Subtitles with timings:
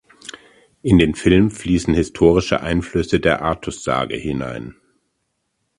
[0.81, 4.73] In den Film fließen historische Einflüsse der Artussage hinein.